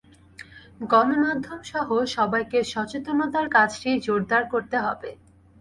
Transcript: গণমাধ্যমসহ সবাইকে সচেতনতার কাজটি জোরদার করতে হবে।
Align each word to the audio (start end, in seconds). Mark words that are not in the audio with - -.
গণমাধ্যমসহ 0.91 1.87
সবাইকে 2.15 2.59
সচেতনতার 2.71 3.47
কাজটি 3.55 3.89
জোরদার 4.05 4.43
করতে 4.53 4.77
হবে। 4.85 5.09